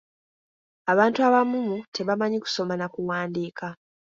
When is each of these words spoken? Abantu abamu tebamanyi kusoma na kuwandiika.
Abantu 0.91 1.19
abamu 1.27 1.63
tebamanyi 1.95 2.37
kusoma 2.43 2.73
na 2.77 2.87
kuwandiika. 2.93 3.67